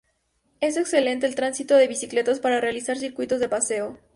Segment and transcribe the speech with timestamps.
[0.61, 3.99] Es excelente el tránsito de bicicletas para realizar circuitos de paseo.